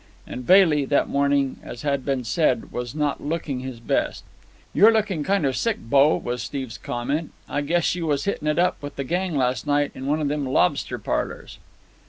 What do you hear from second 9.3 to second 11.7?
last night in one of them lobster parlours."